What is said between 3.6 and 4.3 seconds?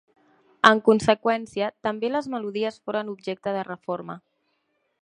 reforma.